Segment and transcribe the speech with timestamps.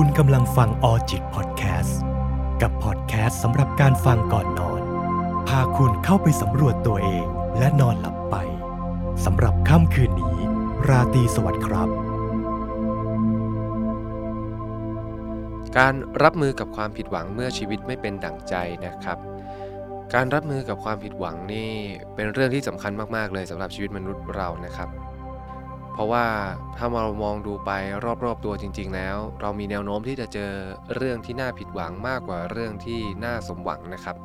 [0.00, 2.00] คุณกำลังฟังออจิตพอดแคสต์
[2.62, 4.82] กับพอดแคสต์สำหรับการฟังก่อนนอน
[5.48, 7.26] พาคุณเข้าไปสำรวจตัวเอง
[7.58, 8.36] และนอนหลับไป
[9.24, 10.36] สำหรับค่ำคืนนี้
[10.88, 11.88] ราตรีสวัสดิ์ครับ
[15.78, 18.54] การรับมือกับความผิดหวังเมื่อชีวิตไม่เป็นดั่งใจ
[18.84, 19.18] นะครับ
[20.14, 21.72] การรับมือกับความผิดหวังนี่
[22.14, 24.90] เป็นเรื่องที่สำคัญมากๆเลยสำหรับชีวิตมนุษย์เรานะครับ
[25.96, 26.24] เพราะว่า
[26.76, 27.70] ถ้าเรามองดูไป
[28.24, 30.52] รอบๆตัวจริง ๆ แล้ว เรามีแนวโน้มที่จะเจอ
[30.94, 34.16] เรื่องที่น่าผิดหวังมากกว่าเรื่องที่น่าสมหวังนะครับ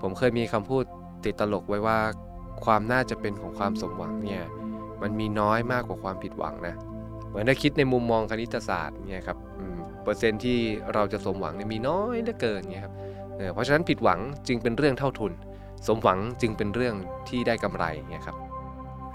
[0.00, 0.84] ผมเคยมีคำพูด
[1.24, 1.98] ติดตลกไว้ว่า
[2.64, 4.42] ความน่าจะเป็นของความสมหวังเนี่ย
[5.02, 6.74] มันมีน้อยมากกว่าความผิดหวังนะ
[7.28, 9.38] เหมือนถ้าคิดในมุมมองคณิตศาสตร์เนี่ยครับ
[10.02, 10.58] เปอร์เซ็นที่
[10.94, 12.94] เราจะสมหวังเนี่ยมีน้อยเหลือเกินเนี่ยครับ
[13.36, 15.32] เออเพราะฉะนั้นผิดหวังจึงเป็นเรื่องเท่าทุน
[15.86, 16.94] สมหวังจึงเป็นเรื่อง
[17.28, 18.36] ที่ได้กำไรเนี่ยครับ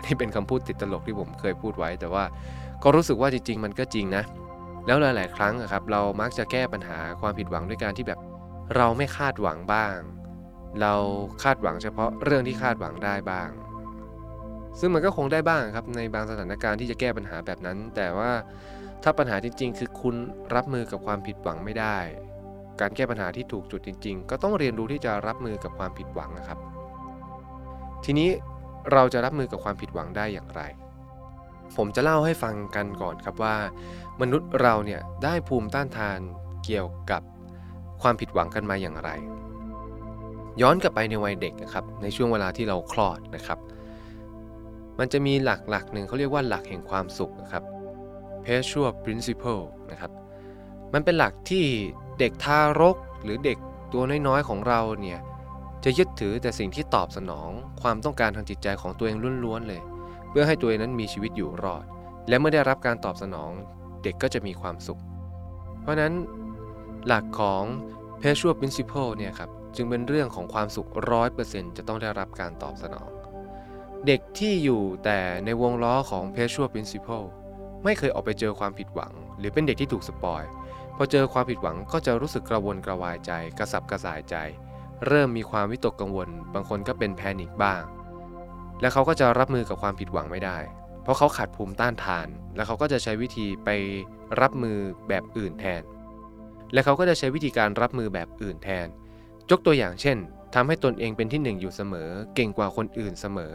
[0.05, 2.23] นี่เป็นคำพูดติดตลกที่ผมเคยพูดไว้ แต่ว่า
[2.83, 4.23] ก็รู้สึกว่าจริง ๆ มันก็จริงนะ
[4.85, 8.19] แล้วหลาย ๆ ครั้งครับเรามักจะแก้ปัญหาความผิดหวังด้วยการที่แบบ
[8.75, 9.95] เราไม่คาดหวังบ้าง
[10.81, 10.93] เรา
[11.43, 13.49] คาดหวังเฉพาะเรื่องที่คาดหวังได้บ้าง
[14.79, 18.31] ซึ่งมันก็คงได้บ้างครับในบางสถานการณ์ที่จะแก้ปัญหาแบบนั้น แต่ว่า
[19.03, 20.15] ถ้าปัญหาจริง ๆ คือคุณ
[20.55, 21.97] รับมือกับความผิดหวังไม่ได้
[22.81, 26.59] การแก้ปัญหาที่ถูกจุดจริง ๆ ก็ต้องเรียนรู้ที่จะรับมือกับความผิดหวังนะครับ
[28.05, 28.29] ทีนี้
[28.93, 30.61] เราจะรับมือกับความผิดหวังได้อย่างไร
[31.75, 33.55] ผมจะเล่าให้ฟังกันก่อนครับว่า
[34.21, 36.19] มนุษย์เราเนี่ยได้ภูมิต้านทาน
[36.63, 37.21] เกี่ยวกับ
[38.01, 39.09] ความผิดหวังกันมาอย่างไร
[40.61, 43.59] ย้อนกลับไปในวัยเด็กนะครับในช่วงเวลาที่เราคลอดนะครับ
[44.99, 47.63] มันจะมีหลักหลักหนึ่งเขาเรียกว่าหลักแห่งความสุขนะครับ
[48.45, 50.11] p e r s u a principle นะครับ
[50.93, 51.65] มันเป็นหลักที่
[52.19, 53.57] เด็กทารกหรือเด็ก
[53.93, 55.19] ตัวน้อยๆของเราเนี่ย
[55.83, 57.49] จะยึดถือแต่สิ่งที่ตอบสนอง
[57.81, 59.81] ความต้องการทางจิตใจของตัวเองล้วนๆเลย
[60.29, 61.83] เพื่อให้ตัวเองนั้นมีชีวิตอยู่รอด
[62.27, 63.51] และเมื่อได้รับการตอบสนอง
[64.03, 65.01] เด็กก็จะมีความสุข
[65.81, 66.13] เพราะนั้น
[67.07, 67.63] หลักของ
[68.21, 70.87] p e r s u a principle เนี่ยครับจึงเป็นเรื่องของความสุข
[71.31, 73.09] 100%จะต้องได้รับการตอบสนอง
[74.07, 77.25] เด็กที่อยู่แต่ในวงล้อของ p e r s u a principle
[77.83, 80.43] ไม่เคยออกไปเจอความผิดหวัง หรือเป็นเด็กที่ถูก spoil
[80.95, 84.35] พอเจอความผิดหวังก็จะรู้สึกกระวนกระวายใจ กระสับกระส่ายใจ
[85.05, 87.81] เริ่มมีความวิตกกังวล บางคนก็เป็น panic บ้าง
[88.81, 90.57] และเขาก็จะรับมือกับความผิดหวังไม่ได้
[91.03, 93.69] เพราะเขาขาดภูมิต้านทาน และเขาก็จะใช้วิธีไป
[94.41, 94.77] รับมือ
[95.07, 95.81] แบบอื่นแทน
[96.73, 98.87] และเขาก็จะใช้วิธีการรับมือแบบอื่นแทน
[99.51, 100.17] ยกตัวอย่างเช่น
[100.55, 103.53] ทำให้ตนเองเป็นที่หนึ่งอยู่เสมอ เก่งกว่าคนอื่นเสมอ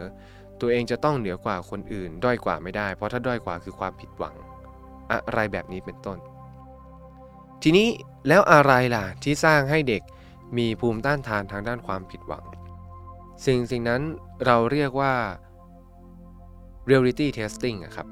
[0.61, 4.35] ตัวเองจะต้องเหนือกว่าคนอื่น ด้อยกว่าไม่ได้ เพราะถ้าด้อยกว่าคือความผิดหวัง
[5.11, 6.19] อะไรแบบนี้เป็นต้น
[7.63, 7.89] ทีนี้
[8.29, 10.03] แล้วอะไรล่ะที่สร้างให้เด็ก
[10.57, 12.45] มีภูมิต้านทานทางด้านความผิดหวัง
[13.47, 14.03] สิ่งสิ่งนั้น
[14.45, 15.15] เราเรียกว่า
[16.91, 18.09] reality testing ครับ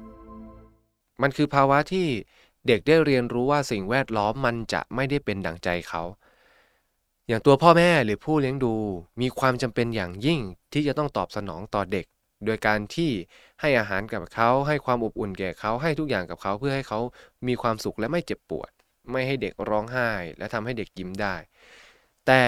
[1.21, 2.07] มันคือภาวะที่
[2.67, 6.03] เด็กได้เรียนรู้ว่าสิ่งแวดล้อมมันจะไม่ได้เป็นดั่งใจเขา
[7.27, 8.73] อย่างตัวพ่อแม่หรือผู้เลี้ยงดู
[9.21, 10.39] มีความจำเป็นอย่างยิ่ง
[10.73, 12.05] ที่จะต้องตอบสนองต่อเด็ก
[12.45, 13.11] โดยการที่
[13.61, 16.99] ให้อาหารกับเขา ให้ความอบอุ่นแก่เขา ให้ทุกอย่างกับเขาเพื่อให้เขา
[17.47, 18.69] มีความสุขและไม่เจ็บปวด
[19.11, 21.35] ไม่ให้เด็กร้องไห้ และทำให้เด็กยิ้มได้
[22.27, 22.43] แต่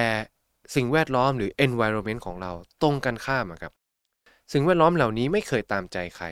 [0.76, 2.52] สิ่งแวดล้อมหรือ environment ของเรา
[2.82, 3.74] ตรงกันข้ามครับ
[4.54, 6.26] สิ่งแวดล้อมเหล่านี้ไม่เคยตามใจใคร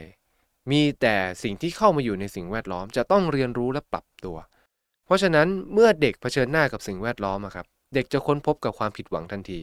[0.71, 4.37] มีแต่สิ่งที่เข้ามาอยู่ในสิ่งแวดล้อมจะต้องเรียนรู้และปรับตัว
[5.05, 7.65] เพราะฉะนั้นเมื่อเด็กเผชิญหน้ากับสิ่งแวดล้อมครับ
[7.95, 9.59] เด็กจะค้นพบกับความผิดหวังทันที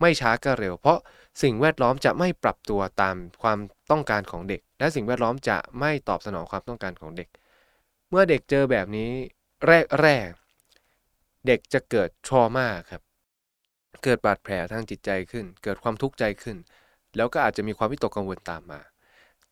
[0.00, 0.98] ไม่ช้าก็เร็ว เพราะ
[1.42, 3.58] สิ่งแวดล้อมจะไม่ปรับตัวตามความ
[3.90, 7.28] ต้องการของเด็ก และสิ่งแวดล้อมจะไม่ตอบสนองความต้องการของเด็ก
[8.10, 9.10] เมื่อเด็กเจอแบบนี้
[9.66, 10.30] แรกแรก
[11.46, 13.02] เด็กจะเกิดทรมาครับ
[14.02, 16.56] เกิดบาดแผลทางจิตใจขึ้น เกิดความทุกข์ใจขึ้น
[17.16, 18.80] แล้วก็อาจจะมีความวิตกกังวลตามมา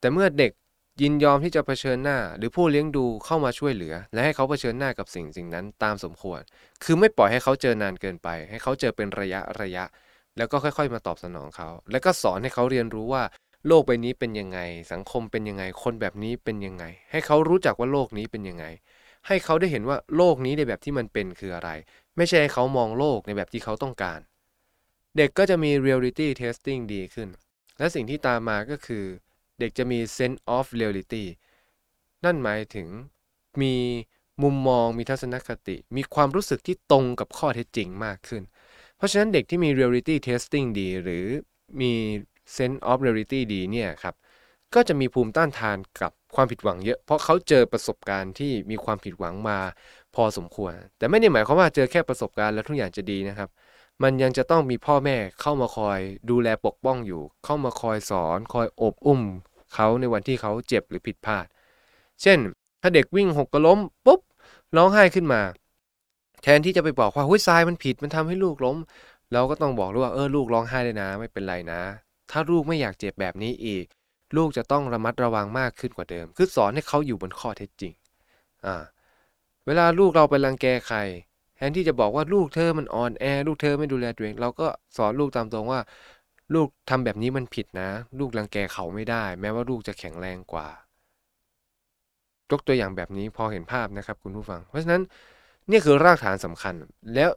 [0.01, 0.53] แต่เมื่อเด็ก
[1.03, 6.41] ยินยอมที่จะเผชิญหน้า หรือผู้เลี้ยงดูเข้ามาช่วยเหลือ และให้เขาเผชิญหน้ากับสิ่งสิ่งนั้นตามสมควร
[6.85, 9.85] คือไม่ปล่อยให้เขาเจอนานเกินไป ให้เขาเจอเป็นระยะระยะ
[10.37, 13.23] แล้วก็ค่อยๆ มาตอบสนองเขา แล้วก็สอนให้เขาเรียนรู้ว่า
[13.69, 14.59] โลกใบนี้เป็นยังไง
[14.93, 18.65] สังคมเป็นยังไง คนแบบนี้เป็นยังไง ให้เขารู้จักว่าโลกนี้เป็นยังไง
[19.27, 21.71] ให้เขาได้เห็นว่าโลกนี้ในแบบที่มันเป็นคืออะไร
[22.17, 24.21] ไม่ใช่ให้เขามองโลกในแบบที่เขาต้องการ
[25.17, 27.29] เด็กก็จะมี reality testing ดีขึ้น
[27.79, 29.05] และสิ่งที่ตามมาก็คือ
[29.59, 31.25] เด็กจะมี sense of reality
[32.25, 32.89] นั่นหมายถึง
[33.63, 33.75] มี
[34.43, 38.43] มุมมองมีทัศนคติ มีความรู้สึกที่ตรงกับข้อเท็จจริงมากขึ้น
[38.97, 41.27] เพราะฉะนั้นเด็กที่มี reality testing ดี หรือ
[41.81, 41.93] มี
[42.57, 44.15] sense of reality ดีเนี่ยครับ
[44.75, 49.59] ก็จะมีภูมิต้านทานกับความผิดหวังเยอะ เพราะเขาเจอประสบการณ์ที่มีความผิดหวังมา
[50.15, 53.49] พอสมควร แต่ไม่ได้หมายความว่าเจอแค่ประสบการณ์แล้วทุกอย่างจะดีนะครับ
[54.03, 55.99] มันยังจะต้องมีพ่อแม่เข้ามาคอย
[56.31, 59.21] ดูแลปกป้องอยู่ เข้ามาคอยสอน คอยอบอุ้ม
[59.75, 61.47] เขาในวันที่เขาเจ็บหรือผิดพลาด
[62.23, 62.39] เช่น
[62.83, 64.21] ถ้าเด็กวิ่งหกกระล้มปุ๊บ
[64.77, 65.41] ร้องไห้ขึ้นมา
[66.43, 68.77] แทนที่จะไปบอกว่าหุ้ยทรายมันผิดมันทำให้ลูกล้ม
[69.33, 71.81] เราก็ต้องบอกลูกว่าเออลูกร้องไห้ได้นะ ไม่เป็นไรนะ
[72.31, 73.87] ถ้าลูกไม่อยากเจ็บแบบนี้อีก
[74.37, 77.93] ลูกจะต้องระมัดระวังมากขึ้นกว่าเดิม คือสอนให้เขาอยู่บนข้อเท็จจริง
[78.67, 78.77] อ่า
[79.67, 80.99] เวลาลูกเราไปรังแกใคร
[81.63, 84.67] ทนที่จะบอกว่าลูกเธอมันอ่อนแอ ลูกเธอไม่ดูแลตัวเอง เราก็
[84.97, 85.81] สอนลูกตามตรงว่า
[86.55, 87.89] ลูกทำแบบนี้มันผิดนะ
[88.19, 90.69] ลูกรังแกเขาไม่ได้ แม้ว่าลูกจะแข็งแรงกว่า
[92.51, 95.03] ยกตัวอย่างแบบนี้พอเห็นภาพนะครับคุณผู้ฟัง เพราะฉะนั้น
[95.71, 96.75] นี่คือรากฐานสำคัญ
[97.15, 97.31] แล้ว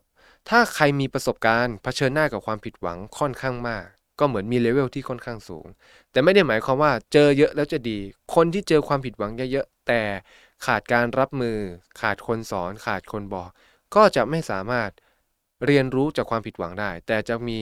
[0.50, 3.86] ถ้าใครมีประสบการณ์เผชิญหน้ากับความผิดหวังค่อนข้างมาก
[4.20, 5.66] ก็เหมือนมีเลเวลที่ค่อนข้างสูง
[6.12, 8.00] แต่ไม่ได้หมายความว่าเจอเยอะแล้วจะดี
[8.36, 10.02] คนที่เจอความผิดหวังเยอะๆแต่
[10.66, 11.58] ขาดการรับมือ
[12.02, 13.50] ขาดคนสอน ขาดคนบอก
[13.96, 14.90] ก็จะไม่สามารถ
[15.66, 17.60] เรียนรู้จากความผิดหวังได้ แต่จะมี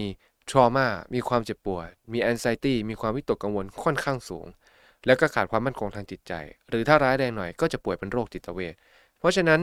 [0.49, 4.47] ทรมามีความเจ็บปวด มีแอนไซตี้ มีความวิตกกังวลค่อนข้างสูง
[5.05, 6.33] แล้วก็ขาดความมั่นคงทางจิตใจ
[6.69, 8.73] หรือถ้าร้ายแรงหน่อยก็จะป่วยเป็นโรคจิตเวท
[9.19, 9.61] เพราะฉะนั้น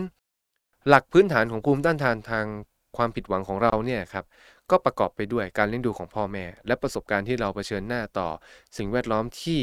[0.89, 2.47] หลักพื้นฐานของภูมิต้านทานทาง
[2.97, 4.25] ความผิดหวังของเราเนี่ยครับ
[4.71, 8.29] ก็ประกอบไปด้วยการเลี้ยงดูของพ่อแม่ และประสบการณ์ที่เราเผชิญหน้าต่อ
[8.77, 9.61] สิ่งแวดล้อมที่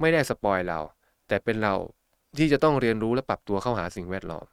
[0.00, 0.80] ไม่ได้สปอยเรา
[1.28, 1.74] แต่เป็นเรา
[2.38, 4.46] ที่จะต้องเรียนรู้และปรับตัวเข้าหาสิ่งแวดล้อม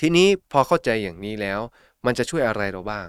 [0.00, 1.60] ทีนี้พอเข้าใจอย่างนี้แล้ว
[2.06, 3.06] มันจะช่วยอะไรเราบ้าง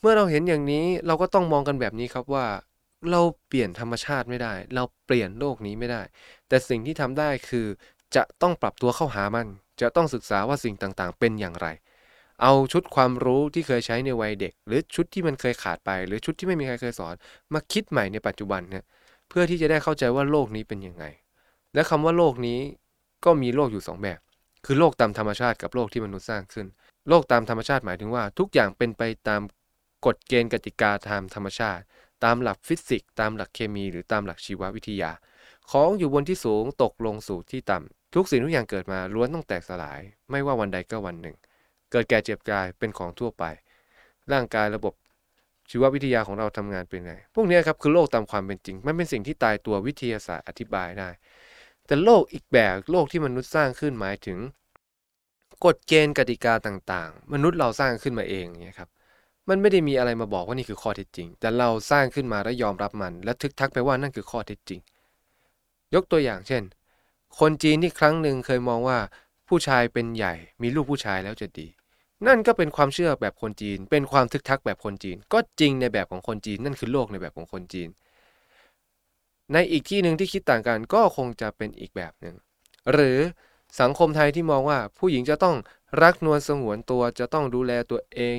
[0.00, 2.46] เมื่อเราเห็นอย่างนี้เราก็ต้องมองกันแบบนี้ครับว่า
[3.10, 6.02] เราเปลี่ยนธรรมชาติไม่ได้ เราเปลี่ยนโลกนี้ไม่ได้
[6.48, 7.66] แต่สิ่งที่ทำได้คือ
[8.16, 9.46] จะต้องปรับตัวเข้าหามัน
[9.80, 11.68] จะต้องศึกษาว่าสิ่งต่างๆ เป็นอย่างไร
[12.42, 17.14] เอาชุดความรู้ที่เคยใช้ในวัยเด็ก หรือชุดที่มันเคยขาดไป หรือชุดที่ไม่มีใครเคยสอน
[17.52, 18.84] มาคิดใหม่ในปัจจุบันเนี่ย
[19.28, 21.04] เพื่อที่จะได้เข้าใจว่าโลกนี้เป็นยังไง
[21.74, 22.60] และคำว่าโลกนี้
[23.24, 24.20] ก็มีโลกอยู่ 2 แบบ
[24.64, 26.66] คือโลกตามธรรมชาติกับโลกที่มนุษย์สร้างขึ้น
[27.08, 29.42] โลกตามธรรมชาติหมายถึงว่าทุกอย่างเป็นไปตาม
[30.06, 31.82] กฎเกณฑ์กติกาตามธรรมชาติ
[32.24, 35.10] ตามหลักฟิสิกส์ตามหลักเคมี หรือตามหลักชีววิทยา
[35.70, 40.00] ของอยู่บนที่สูงตกลงสู่ที่ต่ำทุกสิ่งทุกอย่างเกิดมาล้วนต้องแตกสลาย
[40.30, 41.36] ไม่ว่าวันใดก็วันหนึ่ง
[41.90, 43.44] เกิดแก่เจ็บตายเป็นของทั่วไป
[44.32, 44.94] ร่างกายระบบ
[45.70, 51.08] ชีววิทยาของเราทำงานเป็นไง พวกนี้ครับคือโลกตามความเป็นจริง มันเป็นสิ่งที่ตายตัววิทยาศาสตร์อธิบายได้
[51.86, 54.38] แต่โลกอีกแบบโลกที่มนุษย์สร้างขึ้นหมายถึง
[55.64, 58.88] กฎเกณฑ์กติกาต่างๆ มนุษย์เราสร้างขึ้นมาเองเนี่ยครับ
[59.48, 64.80] มันไม่ได้มีอะไรมาบอกว่านี่คือข้อเท็จจริง แต่เราสร้างขึ้นมาและยอมรับมัน และทึกทักไปว่านั่นคือข้อเท็จจริง
[65.94, 66.62] ยกตัวอย่างเช่น
[67.38, 68.98] คนจีนที่ครั้งหนึ่งเคยมองว่า
[69.48, 71.66] ผู้ชายเป็นใหญ่ มีลูกผู้ชายแล้วจะดี
[72.26, 77.88] นั่นก็เป็นความเชื่อแบบคนจีน เป็นความทึกทักแบบคนจีน ก็จริงในแบบของคนจีน นั่นคือโลกในแบบของคนจีน
[79.52, 82.34] ในอีกที่หนึ่งที่คิดต่างกันก็คงจะเป็นอีกแบบหนึ่ง
[82.92, 83.18] หรือ
[83.80, 85.56] สังคมไทยที่มองว่าผู้หญิงจะต้อง
[86.02, 88.38] รักนวลสงวนตัวจะต้องดูแลตัวเอง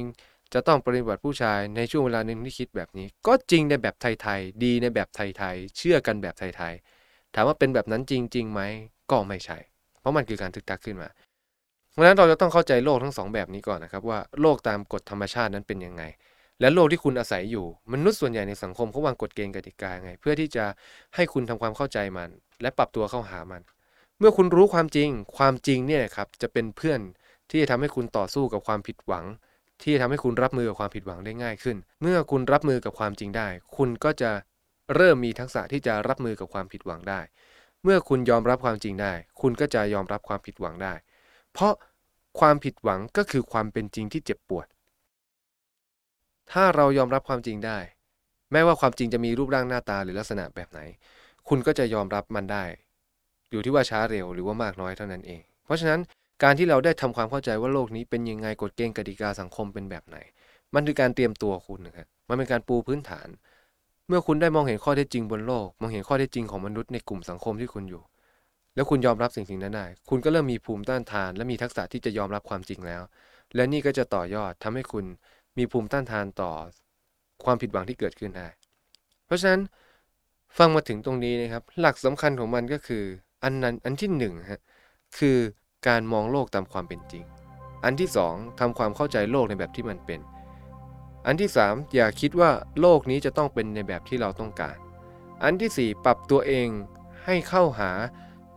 [0.54, 8.62] จะต้องปฏิบัติผู้ชายในช่วงเวลาหนึ่งที่คิดแบบนี้ ก็จริงในแบบไทยๆดีในแบบไทยๆเชื่อกันแบบไทยๆถามว่าเป็นแบบนั้นจริงๆไหม
[9.12, 9.58] ก็ไม่ใช่
[10.00, 11.10] เพราะมันคือการทึกทักขึ้นมา
[11.92, 16.04] เพราะฉะนั้นเราจะต้องเข้าใจโลกทั้งสองแบบนี้ก่อนนะครับว่าโลกตามกฎธรรมชาตินั้นเป็นยังไง
[16.60, 20.66] และโลกที่คุณอาศัยอยู่ มนุษย์ส่วนใหญ่ในสังคมเขาวางกฎเกณฑ์กติกาไง เพื่อที่จะ
[21.16, 22.30] ให้คุณทำความเข้าใจมัน
[22.62, 23.62] และปรับตัวเข้าหามัน
[24.20, 27.00] เมื่อคุณรู้ความจริง ความจริงเนี่ยครับจะเป็นเพื่อน
[27.50, 29.26] ที่จะทำให้คุณต่อสู้กับความผิดหวัง
[29.82, 33.48] ที่จะทำให้คุณรับมือกับความผิดหวังได้ง่ายขึ้น เมื่อคุณรับมือกับความจริงได้
[33.78, 34.32] คุณก็จะ
[34.96, 37.22] เริ่มมีทักษะที่จะรับมือกับความผิดหวังได้
[37.84, 40.94] เมื่อคุณยอมรับความจริงได้ คุณก็จะยอมรับความผิดหวังได้
[41.54, 41.74] เพราะ
[42.40, 44.68] ความผิดหวังก็คือความเป็นจริงที่เจ็บปวด
[46.52, 47.78] ถ้าเรายอมรับความจริงได้
[48.52, 50.80] แม้ว่าความจริงจะมีรูปร่างหน้าตาหรือลักษณะแบบไหน
[51.48, 52.64] คุณก็จะยอมรับมันได้
[53.52, 56.00] อยู่ที่ว่าช้าเร็วหรือว่ามากน้อยเท่านั้นเอง เพราะฉะนั้น
[56.44, 60.18] การที่เราได้ทำความเข้าใจว่าโลกนี้เป็นยังไงกฎเกณฑ์กติกาสังคมเป็นแบบไหน
[60.74, 63.28] มันคือการเตรียมตัวคุณนะครับมันเป็นการปูพื้นฐาน
[64.08, 68.04] เมื่อคุณได้มองเห็นข้อเท็จจริงบนโลก มองเห็นข้อเท็จจริงของมนุษย์ในกลุ่มสังคมที่คุณอยู่
[68.76, 73.02] แล้วคุณยอมรับสิ่งสิ่งนั้นได้ คุณก็เริ่มมีภูมิต้านทาน และมีทักษะที่จะยอมรับความจริงแล้ว
[73.56, 75.06] และนี่ก็จะต่อยอดทำให้คุณ
[75.58, 76.52] มีภูมิต้านทานต่อ
[77.44, 78.48] ความผิดหวังที่เกิดขึ้นได้
[79.26, 79.62] เพราะฉะนั้น
[80.58, 83.04] ฟังมาถึงตรงนี้นะครับ หลักสำคัญของมันก็คือ
[83.44, 84.62] อันนั้นอันที่หนึ่งฮะ
[85.18, 85.38] คือ
[85.88, 87.24] การมองโลกตามความเป็นจริง
[87.84, 90.20] อันที่สองทำความเข้าใจโลกในแบบที่มันเป็น
[91.26, 94.78] อันที่สามอย่าคิดว่าโลกนี้จะต้องเป็นในแบบที่เราต้องการ
[95.44, 96.68] อันที่สี่ปรับตัวเอง
[97.26, 97.92] ให้เข้าหา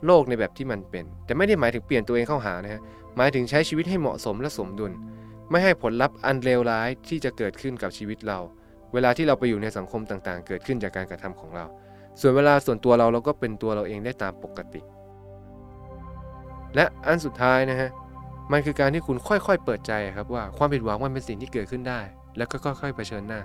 [0.07, 2.83] โลกในแบบที่มันเป็น แต่ไม่ได้หมายถึงเปลี่ยนตัวเองเข้าหานะฮะ
[3.17, 4.93] หมายถึงใช้ชีวิตให้เหมาะสมและสมดุล
[5.51, 8.39] ไม่ให้ผลลัพธ์อันเลวร้ายที่จะเกิดขึ้นกับชีวิตเรา
[8.93, 11.65] เวลาที่เราไปอยู่ในสังคมต่างๆ เกิดขึ้นจากการกระทำของเรา
[12.21, 14.81] ส่วนเวลาส่วนตัวเราเราก็เป็นตัวเราเองได้ตามปกติ
[16.75, 17.91] และอันสุดท้ายนะฮะ
[18.53, 22.01] มันคือการที่คุณค่อยๆ เปิดใจครับว่าความผิดหวังมันเป็นสิ่งที่เกิดขึ้นได้
[22.37, 23.41] แล้วก็ค่อยๆเผชิญหน้า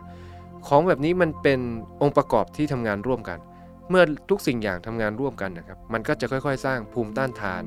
[0.67, 1.59] ของแบบนี้มันเป็น
[2.01, 3.39] องค์ประกอบที่ทำงานร่วมกัน
[3.89, 7.63] เมื่อทุกสิ่งอย่างทำงานร่วมกันนะครับ มันก็จะค่อยๆ สร้างภูมิต้านทาน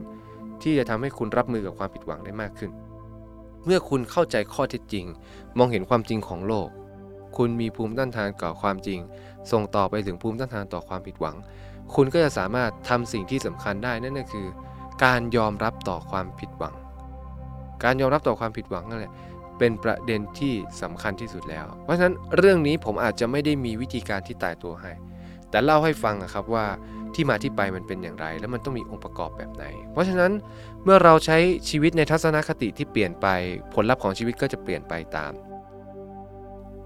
[0.63, 2.71] ที่จะทำให้คุณรับมือกับความผิดหวังได้มากขึ้น
[3.65, 5.07] เมื่อคุณเข้าใจข้อเท็จจริง
[5.59, 6.69] มองเห็นความจริงของโลก
[7.37, 9.01] คุณมีภูมิต้านทานต่อความจริง
[9.53, 11.37] ส่งต่อไปถึงภูมิต้านทานต่อความผิดหวัง
[11.95, 14.47] คุณก็จะสามารถทำสิ่งที่สำคัญได้นั่นก็คือ
[15.05, 16.75] การยอมรับต่อความผิดหวัง
[17.85, 19.13] การยอมรับต่อความผิดหวังนั่นแหละ
[19.59, 24.93] เป็นประเด็นที่สำคัญที่สุดแล้ว เพราะฉะนั้นเรื่องนี้ผมอาจจะไม่ได้มีวิธีการที่ตายตัวให้
[25.55, 26.67] แต่เล่าให้ฟังครับว่า
[27.15, 30.33] ที่มาที่ไปมันเป็นอย่างไร แล้วมันต้องมีองค์ประกอบแบบไหน เพราะฉะนั้น
[30.85, 31.39] เมื่อเราใช้
[31.71, 33.27] ชีวิตในทัศนคติที่เปลี่ยนไป
[33.75, 35.33] ผลลัพธ์ของชีวิตก็จะเปลี่ยนไปตาม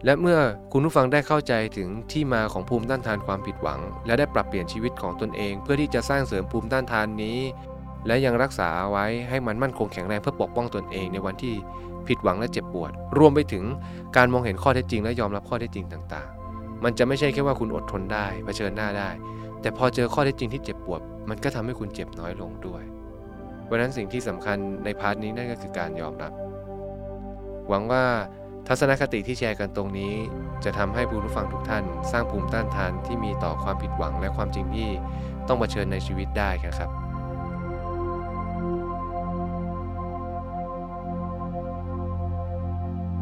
[0.04, 0.38] และเมื่อ
[0.72, 7.38] คุณผู้ฟังได้เข้าใจถึงที่มาของภูมิต้านทานความผิดหวัง และได้ปรับเปลี่ยนชีวิตของตนเอง เพื่อที่จะสร้างเสริมภูมิต้านทานนี้
[8.06, 11.54] และยังรักษาไว้ให้มันมั่นคงแข็งแรงเพื่อปกป้องตนเองในวันที่
[12.08, 13.64] ผิดหวังและเจ็บปวด รวมไปถึง
[14.16, 16.28] การมองเห็นข้อเท็จจริง และยอมรับข้อเท็จจริงต่าง
[16.85, 19.11] มันจะไม่ใช่แค่ว่าคุณอดทนได้เผชิญหน้าได้
[19.61, 22.82] แต่พอเจอข้อเท็จจริงที่เจ็บปวด มันก็ทำให้คุณเจ็บน้อยลงด้วย
[23.64, 26.32] เพราะนั้นสิ่งที่สำคัญใน part นี้นั่นก็คือการยอมรับ
[27.68, 28.04] หวังว่า
[28.68, 30.14] ทัศนคติที่แชร์กันตรงนี้
[30.64, 34.88] จะทำให้ผู้ฟังทุกท่าน สร้างภูมิต้านทานที่มีต่อความผิดหวังและความจริงที่
[35.49, 36.90] ต้องเผชิญในชีวิตได้ครับ